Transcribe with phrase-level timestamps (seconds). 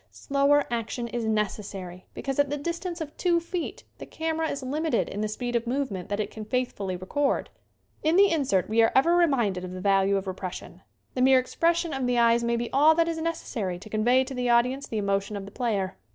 [0.09, 4.85] Slower action is necessary because at the distance of two feet the camera is lim
[4.85, 7.51] ited in the speed of movement that it can faith fully record.
[8.01, 10.81] In the insert we are ever reminded of the value of repression.
[11.13, 14.33] The mere expression of the eyes may be all that is necessary to convey to
[14.33, 15.97] the audience the emotion of the player.